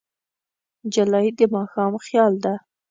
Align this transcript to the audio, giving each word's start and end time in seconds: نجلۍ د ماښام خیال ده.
نجلۍ 0.85 1.27
د 1.37 1.39
ماښام 1.53 1.93
خیال 2.05 2.33
ده. 2.43 2.53